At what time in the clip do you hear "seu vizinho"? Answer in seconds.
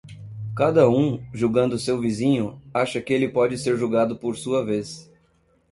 1.77-2.59